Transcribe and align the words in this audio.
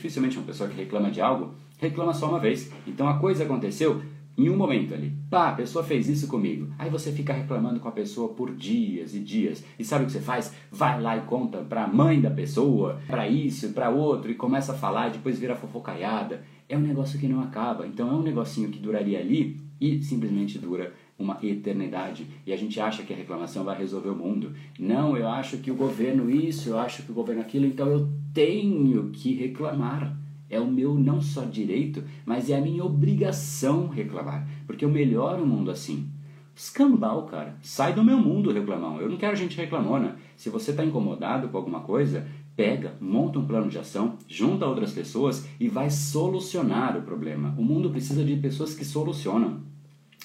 dificilmente 0.00 0.38
uma 0.38 0.46
pessoa 0.46 0.68
que 0.68 0.76
reclama 0.76 1.10
de 1.10 1.20
algo 1.20 1.54
reclama 1.78 2.12
só 2.12 2.28
uma 2.28 2.38
vez. 2.38 2.70
Então 2.86 3.08
a 3.08 3.18
coisa 3.18 3.44
aconteceu 3.44 4.02
em 4.36 4.48
um 4.48 4.56
momento 4.56 4.94
ali. 4.94 5.12
Pá, 5.28 5.48
a 5.48 5.54
pessoa 5.54 5.84
fez 5.84 6.08
isso 6.08 6.28
comigo. 6.28 6.68
Aí 6.78 6.88
você 6.88 7.12
fica 7.12 7.32
reclamando 7.32 7.80
com 7.80 7.88
a 7.88 7.92
pessoa 7.92 8.28
por 8.34 8.54
dias 8.54 9.14
e 9.14 9.20
dias. 9.20 9.64
E 9.78 9.84
sabe 9.84 10.04
o 10.04 10.06
que 10.06 10.12
você 10.12 10.20
faz? 10.20 10.54
Vai 10.70 11.00
lá 11.00 11.16
e 11.16 11.22
conta 11.22 11.58
pra 11.58 11.86
mãe 11.86 12.20
da 12.20 12.30
pessoa, 12.30 13.00
pra 13.06 13.28
isso, 13.28 13.72
pra 13.72 13.90
outro, 13.90 14.30
e 14.30 14.34
começa 14.34 14.72
a 14.72 14.76
falar, 14.76 15.08
e 15.08 15.12
depois 15.12 15.38
vira 15.38 15.56
fofocaiada. 15.56 16.42
É 16.68 16.76
um 16.76 16.80
negócio 16.80 17.18
que 17.18 17.28
não 17.28 17.40
acaba. 17.40 17.86
Então 17.86 18.08
é 18.08 18.12
um 18.12 18.22
negocinho 18.22 18.70
que 18.70 18.78
duraria 18.78 19.18
ali 19.18 19.60
e 19.80 20.02
simplesmente 20.02 20.58
dura 20.58 20.92
uma 21.20 21.38
eternidade. 21.42 22.26
E 22.46 22.52
a 22.52 22.56
gente 22.56 22.80
acha 22.80 23.02
que 23.02 23.12
a 23.12 23.16
reclamação 23.16 23.62
vai 23.62 23.76
resolver 23.76 24.08
o 24.08 24.16
mundo. 24.16 24.52
Não, 24.78 25.16
eu 25.16 25.28
acho 25.28 25.58
que 25.58 25.70
o 25.70 25.76
governo 25.76 26.30
isso, 26.30 26.70
eu 26.70 26.78
acho 26.78 27.02
que 27.02 27.12
o 27.12 27.14
governo 27.14 27.42
aquilo, 27.42 27.66
então 27.66 27.86
eu 27.88 28.08
tenho 28.32 29.10
que 29.10 29.34
reclamar. 29.34 30.16
É 30.48 30.58
o 30.58 30.66
meu 30.66 30.94
não 30.94 31.20
só 31.20 31.42
direito, 31.42 32.02
mas 32.24 32.50
é 32.50 32.56
a 32.56 32.60
minha 32.60 32.84
obrigação 32.84 33.86
reclamar, 33.86 34.48
porque 34.66 34.84
eu 34.84 34.90
melhoro 34.90 35.44
o 35.44 35.46
mundo 35.46 35.70
assim. 35.70 36.10
Escambau, 36.56 37.26
cara. 37.26 37.56
Sai 37.62 37.94
do 37.94 38.02
meu 38.02 38.18
mundo 38.18 38.52
reclamão. 38.52 39.00
Eu 39.00 39.08
não 39.08 39.16
quero 39.16 39.36
gente 39.36 39.56
reclamona. 39.56 40.16
Se 40.36 40.50
você 40.50 40.72
está 40.72 40.84
incomodado 40.84 41.48
com 41.48 41.56
alguma 41.56 41.80
coisa, 41.80 42.26
pega, 42.56 42.94
monta 43.00 43.38
um 43.38 43.46
plano 43.46 43.70
de 43.70 43.78
ação, 43.78 44.18
junta 44.28 44.66
outras 44.66 44.92
pessoas 44.92 45.48
e 45.58 45.68
vai 45.68 45.88
solucionar 45.88 46.98
o 46.98 47.02
problema. 47.02 47.54
O 47.56 47.62
mundo 47.62 47.88
precisa 47.88 48.24
de 48.24 48.36
pessoas 48.36 48.74
que 48.74 48.84
solucionam 48.84 49.62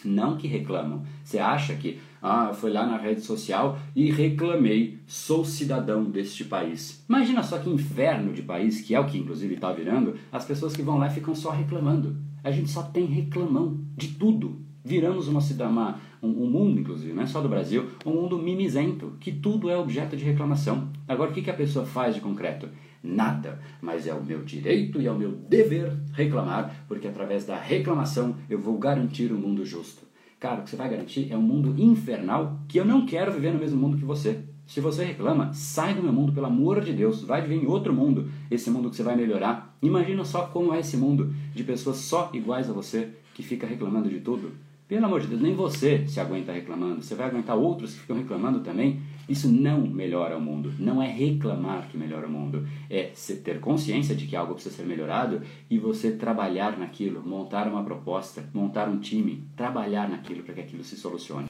não 0.08 0.38
que 0.38 0.48
reclamam. 0.48 1.04
Você 1.24 1.40
acha 1.40 1.76
que, 1.76 2.00
ah, 2.22 2.54
foi 2.54 2.72
lá 2.72 2.86
na 2.86 2.98
rede 2.98 3.22
social 3.22 3.78
e 3.96 4.12
reclamei, 4.12 5.00
sou 5.06 5.46
cidadão 5.46 6.04
deste 6.04 6.44
país. 6.44 7.04
Imagina 7.08 7.44
só 7.44 7.58
que 7.58 7.70
inferno 7.70 8.34
de 8.34 8.42
país, 8.42 8.82
que 8.82 8.96
é 8.96 9.00
o 9.00 9.06
que 9.06 9.18
inclusive 9.18 9.56
está 9.56 9.72
virando, 9.72 10.16
as 10.32 10.46
pessoas 10.46 10.76
que 10.76 10.82
vão 10.82 10.98
lá 10.98 11.10
ficam 11.10 11.36
só 11.36 11.52
reclamando. 11.52 12.18
A 12.44 12.52
gente 12.52 12.70
só 12.70 12.84
tem 12.84 13.06
reclamão 13.06 13.80
de 13.98 14.10
tudo. 14.10 14.62
Viramos 14.84 15.28
uma, 15.28 15.40
um, 16.22 16.28
um 16.28 16.50
mundo, 16.50 16.80
inclusive, 16.80 17.12
não 17.12 17.24
é 17.24 17.26
só 17.26 17.42
do 17.42 17.50
Brasil, 17.50 17.90
um 18.06 18.12
mundo 18.12 18.38
mimizento, 18.38 19.14
que 19.20 19.32
tudo 19.32 19.68
é 19.68 19.76
objeto 19.76 20.16
de 20.16 20.24
reclamação. 20.24 20.90
Agora, 21.08 21.32
o 21.32 21.34
que, 21.34 21.42
que 21.42 21.50
a 21.50 21.56
pessoa 21.56 21.86
faz 21.86 22.14
de 22.14 22.22
concreto? 22.22 22.70
Nada, 23.06 23.60
mas 23.82 24.08
é 24.08 24.14
o 24.14 24.24
meu 24.24 24.44
direito 24.44 25.00
e 25.00 25.08
é 25.08 25.12
o 25.12 25.18
meu 25.18 25.32
dever 25.32 25.92
reclamar, 26.14 26.86
porque 26.88 27.08
através 27.08 27.46
da 27.46 27.58
reclamação 27.58 28.36
eu 28.50 28.60
vou 28.60 28.78
garantir 28.78 29.32
um 29.32 29.38
mundo 29.38 29.66
justo. 29.66 30.04
Cara, 30.40 30.62
o 30.62 30.64
que 30.64 30.70
você 30.70 30.76
vai 30.76 30.90
garantir 30.90 31.32
é 31.32 31.38
um 31.38 31.42
mundo 31.42 31.74
infernal 31.82 32.60
que 32.68 32.80
eu 32.80 32.86
não 32.86 33.06
quero 33.06 33.32
viver 33.32 33.54
no 33.54 33.60
mesmo 33.60 33.80
mundo 33.80 33.98
que 33.98 34.06
você. 34.06 34.44
Se 34.68 34.82
você 34.82 35.04
reclama, 35.04 35.54
sai 35.54 35.94
do 35.94 36.04
meu 36.04 36.12
mundo, 36.12 36.34
pelo 36.34 36.48
amor 36.48 36.82
de 36.82 36.92
Deus. 36.92 37.24
Vai 37.24 37.42
viver 37.42 37.56
em 37.56 37.68
outro 37.68 37.94
mundo, 37.94 38.30
esse 38.50 38.70
mundo 38.70 38.90
que 38.90 38.96
você 38.96 39.04
vai 39.04 39.16
melhorar. 39.16 39.76
Imagina 39.82 40.26
só 40.26 40.48
como 40.48 40.74
é 40.74 40.80
esse 40.80 40.98
mundo 40.98 41.34
de 41.54 41.64
pessoas 41.64 41.98
só 41.98 42.30
iguais 42.34 42.70
a 42.70 42.74
você 42.74 43.10
que 43.34 43.44
fica 43.44 43.68
reclamando 43.68 44.10
de 44.10 44.20
tudo. 44.20 44.52
Pelo 44.88 45.08
amor 45.08 45.20
de 45.20 45.28
Deus, 45.28 45.42
nem 45.42 45.56
você 45.56 46.08
se 46.08 46.20
aguenta 46.20 46.52
reclamando. 46.52 47.02
Você 47.02 47.16
vai 47.16 47.26
aguentar 47.26 47.58
outros 47.58 47.96
que 47.96 48.02
ficam 48.02 48.18
reclamando 48.18 48.60
também. 48.60 49.02
Isso 49.28 49.52
não 49.52 49.82
melhora 49.82 50.38
o 50.38 50.42
mundo. 50.42 50.72
Não 50.78 51.02
é 51.02 51.08
reclamar 51.08 51.88
que 51.90 51.98
melhora 51.98 52.28
o 52.28 52.30
mundo. 52.30 52.68
É 52.88 53.12
ter 53.44 53.60
consciência 53.60 54.16
de 54.16 54.28
que 54.28 54.36
algo 54.36 54.54
precisa 54.54 54.76
ser 54.76 54.86
melhorado 54.86 55.42
e 55.72 55.80
você 55.80 56.12
trabalhar 56.12 56.78
naquilo, 56.78 57.26
montar 57.26 57.68
uma 57.68 57.84
proposta, 57.84 58.48
montar 58.54 58.88
um 58.88 59.00
time, 59.00 59.44
trabalhar 59.58 60.08
naquilo 60.08 60.44
para 60.44 60.54
que 60.54 60.62
aquilo 60.62 60.84
se 60.84 60.96
solucione. 60.96 61.50